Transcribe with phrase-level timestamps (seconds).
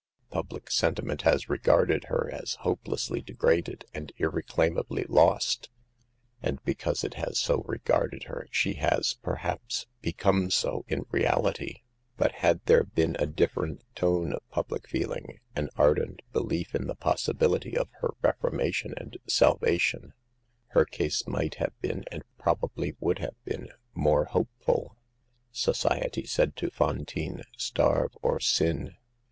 [0.31, 5.69] Public sentiment has regarded her as hope lessly degraded, and irreclaimably lost,
[6.41, 11.81] and because it has so regarded her, she has, per haps, become so in reality.
[12.17, 13.15] But had there 220 SAVE THE GIRLS.
[13.15, 17.87] been a different tone of public feeling, an ar dent belief in the possibility of
[17.99, 20.13] her reformation and salvation,
[20.69, 24.97] her case might have been, and probably would have been, more hopeful.
[25.51, 28.95] So ciety said to Fantine," Starve or sin."